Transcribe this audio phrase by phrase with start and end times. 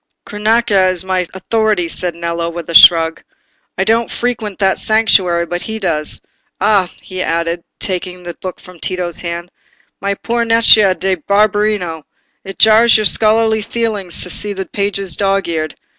[0.25, 3.21] "Cronaca is my authority," said Nello, with a shrug.
[3.77, 6.23] "I don't frequent that sanctuary, but he does.
[6.59, 9.51] Ah," he added, taking the book from Tito's hands,
[10.01, 12.01] "my poor Nencia da Barberino!
[12.43, 15.75] It jars your scholarly feelings to see the pages dog's eared.